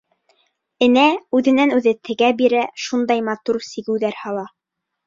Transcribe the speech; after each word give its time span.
Энә 0.85 1.03
үҙенән-үҙе 1.41 1.95
тегә 2.09 2.33
бирә, 2.43 2.65
шундай 2.87 3.25
матур 3.31 3.65
сигеүҙәр 3.71 4.21
һала. 4.25 4.53